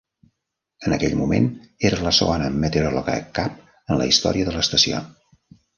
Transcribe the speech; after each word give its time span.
En 0.87 0.95
aquell 0.95 1.13
moment, 1.19 1.45
era 1.91 2.01
la 2.07 2.15
segona 2.21 2.49
meteoròloga 2.65 3.21
cap 3.41 3.63
en 3.75 4.03
la 4.03 4.13
història 4.15 4.51
de 4.51 4.59
l'estació. 4.59 5.09